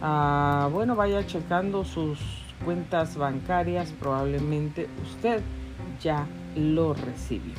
Ah, 0.00 0.68
bueno, 0.72 0.96
vaya 0.96 1.26
checando 1.26 1.84
sus 1.84 2.18
cuentas 2.64 3.16
bancarias, 3.16 3.92
probablemente 3.98 4.88
usted 5.02 5.40
ya 6.00 6.26
lo 6.54 6.94
recibió. 6.94 7.54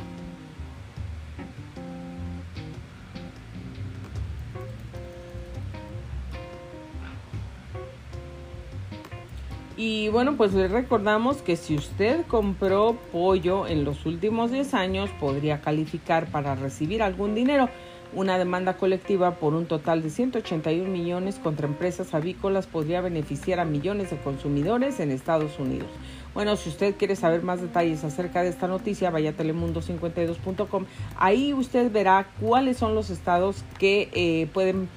Y 9.78 10.10
bueno, 10.10 10.36
pues 10.36 10.54
le 10.54 10.68
recordamos 10.68 11.44
que 11.44 11.56
si 11.56 11.76
usted 11.76 12.26
compró 12.26 12.98
pollo 13.12 13.68
en 13.68 13.84
los 13.84 14.08
últimos 14.08 14.52
10 14.52 14.74
años, 14.74 15.12
podría 15.20 15.62
calificar 15.62 16.26
para 16.32 16.56
recibir 16.56 17.04
algún 17.04 17.36
dinero. 17.36 17.70
Una 18.12 18.40
demanda 18.40 18.78
colectiva 18.78 19.36
por 19.36 19.54
un 19.54 19.68
total 19.68 20.02
de 20.02 20.10
181 20.10 20.90
millones 20.90 21.36
contra 21.36 21.68
empresas 21.68 22.16
avícolas 22.16 22.66
podría 22.66 23.02
beneficiar 23.02 23.60
a 23.60 23.66
millones 23.66 24.10
de 24.10 24.18
consumidores 24.18 25.00
en 25.00 25.12
Estados 25.12 25.60
Unidos. 25.60 25.90
Bueno, 26.34 26.56
si 26.56 26.70
usted 26.70 26.96
quiere 26.96 27.16
saber 27.16 27.44
más 27.44 27.62
detalles 27.62 28.04
acerca 28.04 28.42
de 28.42 28.50
esta 28.50 28.68
noticia, 28.68 29.12
vaya 29.12 29.32
a 29.32 29.34
telemundo52.com. 29.34 30.86
Ahí 31.18 31.54
usted 31.54 31.92
verá 31.92 32.28
cuáles 32.42 32.78
son 32.78 32.96
los 32.96 33.12
estados 33.12 33.64
que 33.78 34.10
eh, 34.14 34.48
pueden 34.54 34.90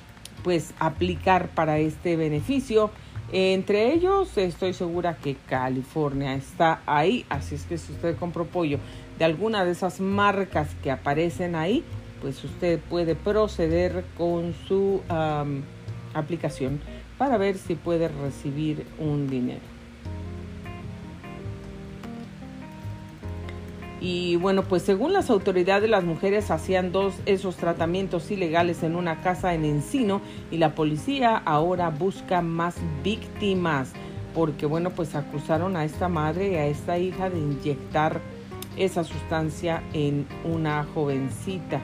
pues 0.43 0.73
aplicar 0.79 1.49
para 1.49 1.79
este 1.79 2.17
beneficio 2.17 2.91
entre 3.33 3.93
ellos 3.93 4.37
estoy 4.37 4.73
segura 4.73 5.17
que 5.17 5.37
California 5.49 6.35
está 6.35 6.83
ahí, 6.87 7.25
así 7.29 7.55
es 7.55 7.65
que 7.65 7.79
si 7.79 7.93
usted 7.93 8.17
compró 8.17 8.45
pollo 8.47 8.79
de 9.19 9.25
alguna 9.25 9.65
de 9.65 9.73
esas 9.73 10.01
marcas 10.01 10.69
que 10.83 10.91
aparecen 10.91 11.55
ahí, 11.55 11.85
pues 12.21 12.43
usted 12.43 12.81
puede 12.81 13.15
proceder 13.15 14.05
con 14.17 14.55
su 14.67 15.01
aplicación 16.13 16.81
para 17.19 17.39
ver 17.39 17.57
si 17.57 17.75
puede 17.75 18.09
recibir 18.09 18.87
un 18.99 19.29
dinero. 19.29 19.80
Y 24.01 24.37
bueno, 24.37 24.63
pues 24.63 24.83
según 24.83 25.13
las 25.13 25.29
autoridades, 25.29 25.91
las 25.91 26.05
mujeres 26.05 26.51
hacían 26.51 26.91
dos 26.91 27.15
esos 27.27 27.57
tratamientos 27.57 28.31
ilegales 28.31 28.83
en 28.83 28.97
una 28.97 29.21
casa 29.21 29.53
en 29.53 29.67
Encino 29.67 30.23
y 30.51 30.57
la 30.57 30.75
policía 30.75 31.37
ahora 31.37 31.91
busca 31.91 32.41
más 32.41 32.77
víctimas 33.05 33.93
porque 34.35 34.67
bueno, 34.67 34.91
pues 34.91 35.15
acusaron 35.15 35.77
a 35.77 35.85
esta 35.85 36.09
madre 36.09 36.53
y 36.53 36.55
a 36.55 36.67
esta 36.67 36.99
hija 36.99 37.31
de 37.31 37.39
inyectar 37.39 38.21
esa 38.77 39.05
sustancia 39.05 39.83
en 39.93 40.27
una 40.45 40.85
jovencita. 40.95 41.81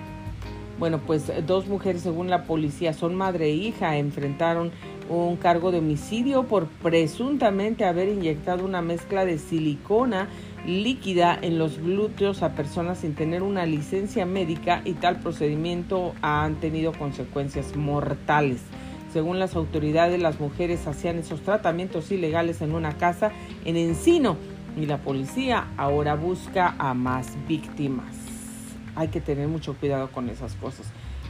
Bueno, 0.78 1.00
pues 1.06 1.32
dos 1.46 1.66
mujeres, 1.66 2.02
según 2.02 2.28
la 2.28 2.44
policía, 2.44 2.92
son 2.92 3.14
madre 3.14 3.46
e 3.46 3.54
hija, 3.54 3.96
enfrentaron 3.96 4.72
un 5.08 5.36
cargo 5.36 5.70
de 5.70 5.78
homicidio 5.78 6.44
por 6.44 6.66
presuntamente 6.66 7.84
haber 7.84 8.08
inyectado 8.08 8.64
una 8.64 8.82
mezcla 8.82 9.24
de 9.24 9.38
silicona 9.38 10.28
líquida 10.66 11.38
en 11.40 11.58
los 11.58 11.78
glúteos 11.78 12.42
a 12.42 12.54
personas 12.54 12.98
sin 12.98 13.14
tener 13.14 13.42
una 13.42 13.64
licencia 13.66 14.26
médica 14.26 14.82
y 14.84 14.94
tal 14.94 15.20
procedimiento 15.20 16.14
han 16.22 16.56
tenido 16.56 16.92
consecuencias 16.92 17.76
mortales. 17.76 18.60
Según 19.12 19.38
las 19.38 19.54
autoridades, 19.54 20.20
las 20.20 20.40
mujeres 20.40 20.86
hacían 20.86 21.18
esos 21.18 21.40
tratamientos 21.40 22.10
ilegales 22.10 22.60
en 22.60 22.74
una 22.74 22.98
casa 22.98 23.32
en 23.64 23.76
Encino 23.76 24.36
y 24.76 24.86
la 24.86 24.98
policía 24.98 25.68
ahora 25.76 26.14
busca 26.16 26.74
a 26.78 26.92
más 26.92 27.36
víctimas 27.48 28.26
hay 28.96 29.08
que 29.08 29.20
tener 29.20 29.46
mucho 29.46 29.74
cuidado 29.74 30.10
con 30.10 30.28
esas 30.28 30.54
cosas. 30.54 30.86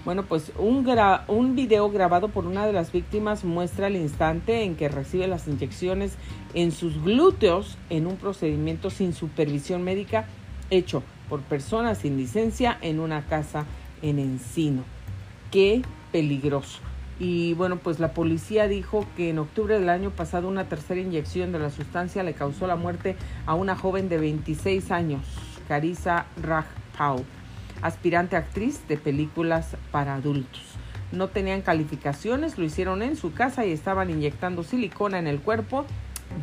Bueno, 0.06 0.22
pues 0.22 0.52
un, 0.56 0.88
un 1.26 1.56
video 1.56 1.90
grabado 1.90 2.28
por 2.28 2.46
una 2.46 2.64
de 2.64 2.72
las 2.72 2.92
víctimas 2.92 3.42
muestra 3.42 3.88
el 3.88 3.96
instante 3.96 4.62
en 4.62 4.76
que 4.76 4.88
recibe 4.88 5.26
las 5.26 5.48
inyecciones 5.48 6.12
en 6.54 6.70
sus 6.70 7.02
glúteos 7.02 7.76
en 7.90 8.06
un 8.06 8.14
procedimiento 8.14 8.90
sin 8.90 9.12
supervisión 9.12 9.82
médica 9.82 10.26
hecho 10.70 11.02
por 11.28 11.40
personas 11.40 11.98
sin 11.98 12.16
licencia 12.16 12.78
en 12.82 13.00
una 13.00 13.26
casa 13.26 13.64
en 14.00 14.20
Encino. 14.20 14.84
Qué 15.50 15.82
peligroso. 16.12 16.78
Y 17.18 17.54
bueno, 17.54 17.78
pues 17.78 17.98
la 17.98 18.12
policía 18.12 18.68
dijo 18.68 19.04
que 19.16 19.30
en 19.30 19.40
octubre 19.40 19.76
del 19.76 19.88
año 19.88 20.10
pasado 20.10 20.46
una 20.46 20.68
tercera 20.68 21.00
inyección 21.00 21.50
de 21.50 21.58
la 21.58 21.70
sustancia 21.70 22.22
le 22.22 22.34
causó 22.34 22.68
la 22.68 22.76
muerte 22.76 23.16
a 23.44 23.54
una 23.56 23.74
joven 23.74 24.08
de 24.08 24.18
26 24.18 24.88
años, 24.92 25.22
Carissa 25.66 26.26
Rajpal 26.40 27.24
aspirante 27.82 28.36
actriz 28.36 28.86
de 28.88 28.96
películas 28.96 29.76
para 29.90 30.14
adultos. 30.14 30.62
No 31.12 31.28
tenían 31.28 31.62
calificaciones, 31.62 32.58
lo 32.58 32.64
hicieron 32.64 33.02
en 33.02 33.16
su 33.16 33.32
casa 33.32 33.64
y 33.64 33.72
estaban 33.72 34.10
inyectando 34.10 34.64
silicona 34.64 35.18
en 35.18 35.26
el 35.26 35.40
cuerpo 35.40 35.84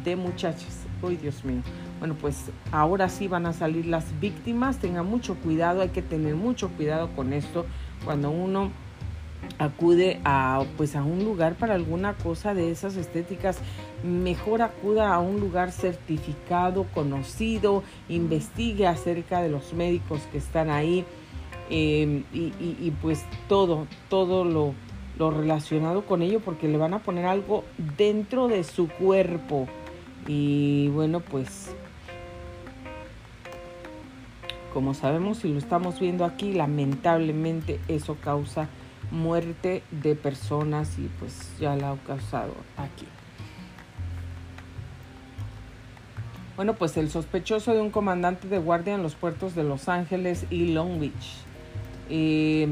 de 0.03 0.15
muchachas. 0.15 0.83
Uy, 1.01 1.17
Dios 1.17 1.43
mío. 1.43 1.61
Bueno, 1.99 2.15
pues 2.19 2.51
ahora 2.71 3.09
sí 3.09 3.27
van 3.27 3.45
a 3.45 3.53
salir 3.53 3.85
las 3.85 4.19
víctimas. 4.19 4.79
Tengan 4.79 5.05
mucho 5.05 5.35
cuidado, 5.35 5.81
hay 5.81 5.89
que 5.89 6.01
tener 6.01 6.35
mucho 6.35 6.69
cuidado 6.69 7.09
con 7.15 7.33
esto 7.33 7.65
cuando 8.05 8.31
uno 8.31 8.71
acude 9.57 10.21
a 10.23 10.63
pues 10.77 10.95
a 10.95 11.03
un 11.03 11.23
lugar 11.23 11.55
para 11.55 11.73
alguna 11.73 12.13
cosa 12.13 12.53
de 12.53 12.71
esas 12.71 12.95
estéticas 12.95 13.57
mejor 14.03 14.61
acuda 14.61 15.13
a 15.13 15.19
un 15.19 15.41
lugar 15.41 15.73
certificado 15.73 16.85
conocido 16.93 17.83
investigue 18.07 18.87
acerca 18.87 19.41
de 19.41 19.49
los 19.49 19.73
médicos 19.73 20.21
que 20.31 20.37
están 20.37 20.69
ahí 20.69 21.05
Em, 21.69 22.23
y, 22.33 22.91
pues 23.01 23.25
todo, 23.47 23.87
todo 24.09 24.43
lo, 24.45 24.73
lo 25.17 25.31
relacionado 25.31 26.05
con 26.05 26.21
ello 26.21 26.39
porque 26.39 26.67
le 26.67 26.77
van 26.77 26.93
a 26.93 26.99
poner 26.99 27.25
algo 27.25 27.63
dentro 27.97 28.47
de 28.47 28.63
su 28.63 28.87
cuerpo. 28.87 29.67
Y 30.27 30.89
bueno, 30.89 31.19
pues 31.19 31.71
como 34.73 34.93
sabemos 34.93 35.45
y 35.45 35.49
lo 35.49 35.59
estamos 35.59 35.99
viendo 35.99 36.25
aquí, 36.25 36.51
lamentablemente 36.51 37.79
eso 37.87 38.17
causa 38.21 38.67
muerte 39.11 39.83
de 39.91 40.15
personas 40.15 40.97
y 40.97 41.09
pues 41.19 41.51
ya 41.59 41.75
la 41.75 41.91
ha 41.91 41.97
causado 41.97 42.53
aquí. 42.77 43.05
Bueno, 46.55 46.73
pues 46.75 46.97
el 46.97 47.09
sospechoso 47.09 47.73
de 47.73 47.81
un 47.81 47.89
comandante 47.89 48.47
de 48.47 48.59
guardia 48.59 48.95
en 48.95 49.03
los 49.03 49.15
puertos 49.15 49.55
de 49.55 49.63
Los 49.63 49.89
Ángeles 49.89 50.45
y 50.49 50.67
Long 50.73 50.99
Beach 50.99 51.43
eh, 52.09 52.67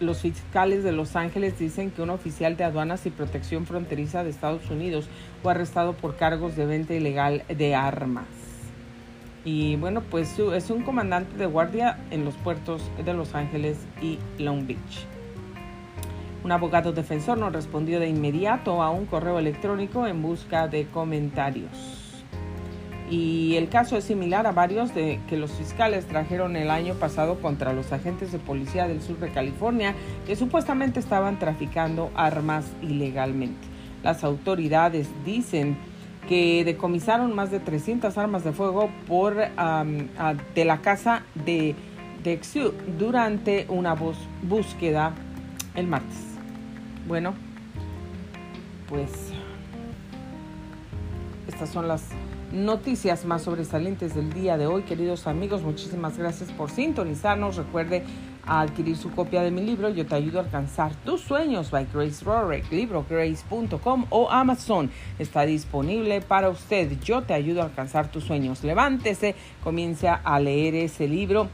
los 0.00 0.20
fiscales 0.20 0.84
de 0.84 0.92
Los 0.92 1.16
Ángeles 1.16 1.58
dicen 1.58 1.90
que 1.90 2.02
un 2.02 2.10
oficial 2.10 2.56
de 2.56 2.64
aduanas 2.64 3.04
y 3.06 3.10
protección 3.10 3.66
fronteriza 3.66 4.22
de 4.24 4.30
Estados 4.30 4.70
Unidos 4.70 5.08
fue 5.42 5.52
arrestado 5.52 5.92
por 5.94 6.16
cargos 6.16 6.56
de 6.56 6.66
venta 6.66 6.94
ilegal 6.94 7.42
de 7.48 7.74
armas. 7.74 8.26
Y 9.44 9.76
bueno, 9.76 10.02
pues 10.02 10.38
es 10.38 10.70
un 10.70 10.82
comandante 10.82 11.36
de 11.36 11.46
guardia 11.46 11.98
en 12.10 12.24
los 12.24 12.34
puertos 12.34 12.82
de 13.04 13.14
Los 13.14 13.34
Ángeles 13.34 13.78
y 14.02 14.18
Long 14.38 14.66
Beach. 14.66 15.06
Un 16.44 16.52
abogado 16.52 16.92
defensor 16.92 17.38
no 17.38 17.50
respondió 17.50 17.98
de 17.98 18.08
inmediato 18.08 18.82
a 18.82 18.90
un 18.90 19.06
correo 19.06 19.38
electrónico 19.38 20.06
en 20.06 20.22
busca 20.22 20.68
de 20.68 20.86
comentarios. 20.86 21.97
Y 23.10 23.56
el 23.56 23.70
caso 23.70 23.96
es 23.96 24.04
similar 24.04 24.46
a 24.46 24.52
varios 24.52 24.94
de 24.94 25.20
que 25.28 25.38
los 25.38 25.52
fiscales 25.52 26.06
trajeron 26.06 26.56
el 26.56 26.70
año 26.70 26.94
pasado 26.94 27.40
contra 27.40 27.72
los 27.72 27.90
agentes 27.92 28.32
de 28.32 28.38
policía 28.38 28.86
del 28.86 29.00
sur 29.00 29.18
de 29.18 29.30
California 29.30 29.94
que 30.26 30.36
supuestamente 30.36 31.00
estaban 31.00 31.38
traficando 31.38 32.10
armas 32.14 32.66
ilegalmente. 32.82 33.66
Las 34.02 34.24
autoridades 34.24 35.08
dicen 35.24 35.78
que 36.28 36.62
decomisaron 36.64 37.34
más 37.34 37.50
de 37.50 37.60
300 37.60 38.18
armas 38.18 38.44
de 38.44 38.52
fuego 38.52 38.90
por 39.06 39.36
de 39.36 40.64
la 40.66 40.78
casa 40.82 41.22
de, 41.34 41.74
de 42.22 42.40
durante 42.98 43.64
una 43.70 43.96
búsqueda 44.42 45.14
el 45.74 45.86
martes. 45.86 46.18
Bueno, 47.06 47.32
pues 48.88 49.32
estas 51.46 51.70
son 51.70 51.88
las 51.88 52.04
noticias 52.52 53.24
más 53.24 53.42
sobresalientes 53.42 54.14
del 54.14 54.32
día 54.32 54.56
de 54.56 54.66
hoy, 54.66 54.82
queridos 54.82 55.26
amigos. 55.26 55.62
Muchísimas 55.62 56.16
gracias 56.18 56.50
por 56.52 56.70
sintonizarnos. 56.70 57.56
Recuerde 57.56 58.04
adquirir 58.46 58.96
su 58.96 59.10
copia 59.10 59.42
de 59.42 59.50
mi 59.50 59.62
libro 59.62 59.90
Yo 59.90 60.06
te 60.06 60.14
ayudo 60.14 60.38
a 60.38 60.42
alcanzar 60.42 60.94
tus 61.04 61.20
sueños 61.20 61.70
by 61.70 61.86
Grace 61.92 62.24
Rorick, 62.24 62.70
librograce.com 62.72 64.06
o 64.10 64.30
Amazon. 64.30 64.90
Está 65.18 65.42
disponible 65.42 66.20
para 66.20 66.48
usted. 66.48 66.98
Yo 67.00 67.22
te 67.22 67.34
ayudo 67.34 67.60
a 67.60 67.64
alcanzar 67.64 68.10
tus 68.10 68.24
sueños. 68.24 68.64
Levántese, 68.64 69.34
comience 69.62 70.08
a 70.08 70.40
leer 70.40 70.74
ese 70.74 71.06
libro 71.06 71.48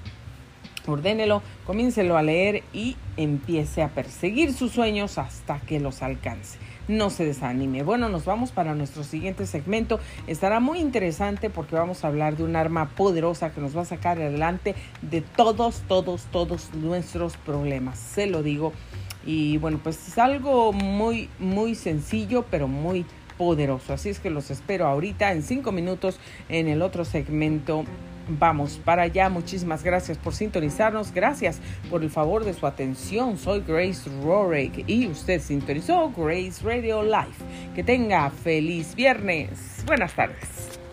ordénelo, 0.87 1.43
comiéncelo 1.67 2.17
a 2.17 2.23
leer 2.23 2.63
y 2.73 2.97
empiece 3.17 3.83
a 3.83 3.89
perseguir 3.89 4.53
sus 4.53 4.73
sueños 4.73 5.19
hasta 5.19 5.61
que 5.61 5.81
los 5.81 6.03
alcance. 6.03 6.59
No 6.87 7.09
se 7.09 7.25
desanime. 7.25 7.83
Bueno, 7.83 8.11
nos 8.11 8.27
vamos 8.27 8.53
para 8.53 8.75
nuestro 8.75 9.05
siguiente 9.05 9.47
segmento. 9.47 10.01
Estará 10.27 10.61
muy 10.61 10.81
interesante 10.81 11.49
porque 11.49 11.77
vamos 11.77 12.05
a 12.05 12.09
hablar 12.09 12.37
de 12.37 12.45
un 12.45 12.57
arma 12.57 12.91
poderosa 12.91 13.53
que 13.53 13.61
nos 13.61 13.77
va 13.77 13.83
a 13.83 13.87
sacar 13.87 14.19
adelante 14.19 14.75
de 15.01 15.23
todos, 15.23 15.83
todos, 15.89 16.25
todos 16.31 16.75
nuestros 16.75 17.39
problemas. 17.39 17.99
Se 17.99 18.27
lo 18.27 18.43
digo. 18.43 18.73
Y 19.25 19.57
bueno, 19.57 19.81
pues 19.83 20.09
es 20.09 20.19
algo 20.19 20.75
muy, 20.75 21.31
muy 21.39 21.75
sencillo, 21.75 22.45
pero 22.51 22.69
muy 22.69 23.07
poderoso. 23.39 23.95
Así 23.95 24.11
es 24.11 24.19
que 24.19 24.29
los 24.29 24.51
espero 24.51 24.87
ahorita 24.87 25.33
en 25.33 25.43
cinco 25.43 25.73
minutos 25.73 26.19
en 26.51 26.69
el 26.69 26.83
otro 26.83 27.07
segmento 27.07 27.85
Vamos 28.29 28.81
para 28.85 29.03
allá. 29.03 29.29
Muchísimas 29.29 29.83
gracias 29.83 30.19
por 30.19 30.35
sintonizarnos. 30.35 31.13
Gracias 31.13 31.61
por 31.91 32.03
el 32.03 32.11
favor 32.11 32.45
de 32.45 32.55
su 32.55 32.67
atención. 32.67 33.37
Soy 33.37 33.63
Grace 33.67 34.09
Rorick 34.23 34.89
y 34.89 35.07
usted 35.09 35.41
sintonizó 35.41 36.11
Grace 36.17 36.65
Radio 36.65 37.03
Live. 37.03 37.75
Que 37.75 37.83
tenga 37.83 38.31
feliz 38.31 38.95
viernes. 38.95 39.83
Buenas 39.87 40.15
tardes. 40.15 40.84